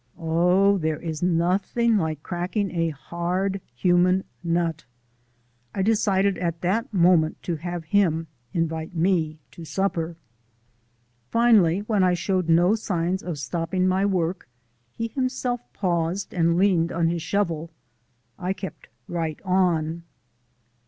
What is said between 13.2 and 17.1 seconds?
of stopping my work, he himself paused and leaned on